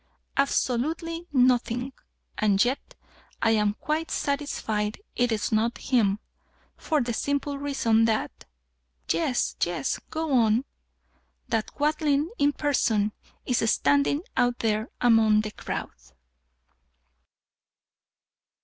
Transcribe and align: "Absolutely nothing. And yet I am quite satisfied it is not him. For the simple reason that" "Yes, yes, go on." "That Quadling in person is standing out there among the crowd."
"Absolutely 0.35 1.27
nothing. 1.31 1.93
And 2.35 2.65
yet 2.65 2.95
I 3.39 3.51
am 3.51 3.75
quite 3.75 4.09
satisfied 4.09 4.99
it 5.15 5.31
is 5.31 5.51
not 5.51 5.77
him. 5.77 6.17
For 6.75 7.01
the 7.01 7.13
simple 7.13 7.59
reason 7.59 8.05
that" 8.05 8.45
"Yes, 9.11 9.55
yes, 9.63 9.99
go 10.09 10.33
on." 10.33 10.65
"That 11.49 11.75
Quadling 11.75 12.29
in 12.39 12.51
person 12.53 13.11
is 13.45 13.59
standing 13.69 14.23
out 14.35 14.57
there 14.57 14.89
among 15.01 15.41
the 15.41 15.51
crowd." 15.51 15.91